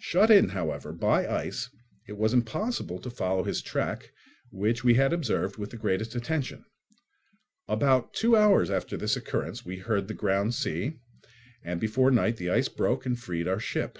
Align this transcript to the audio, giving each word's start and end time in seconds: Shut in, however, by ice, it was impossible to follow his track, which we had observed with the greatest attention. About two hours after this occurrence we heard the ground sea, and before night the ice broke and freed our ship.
Shut 0.00 0.30
in, 0.30 0.50
however, 0.50 0.92
by 0.92 1.26
ice, 1.26 1.70
it 2.06 2.18
was 2.18 2.34
impossible 2.34 2.98
to 2.98 3.08
follow 3.08 3.42
his 3.42 3.62
track, 3.62 4.12
which 4.50 4.84
we 4.84 4.96
had 4.96 5.14
observed 5.14 5.56
with 5.56 5.70
the 5.70 5.78
greatest 5.78 6.14
attention. 6.14 6.66
About 7.66 8.12
two 8.12 8.36
hours 8.36 8.70
after 8.70 8.98
this 8.98 9.16
occurrence 9.16 9.64
we 9.64 9.78
heard 9.78 10.08
the 10.08 10.12
ground 10.12 10.52
sea, 10.54 11.00
and 11.62 11.80
before 11.80 12.10
night 12.10 12.36
the 12.36 12.50
ice 12.50 12.68
broke 12.68 13.06
and 13.06 13.18
freed 13.18 13.48
our 13.48 13.58
ship. 13.60 13.98